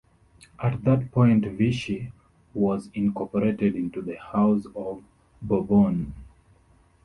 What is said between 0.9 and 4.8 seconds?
point Vichy was incorporated into the House